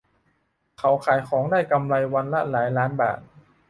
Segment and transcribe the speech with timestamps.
[0.79, 3.19] เขาขายของได้กำไรวันละหลายล้านบาท